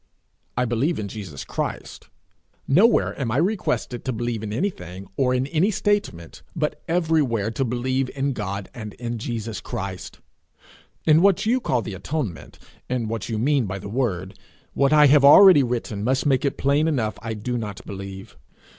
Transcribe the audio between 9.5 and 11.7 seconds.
Christ. In what you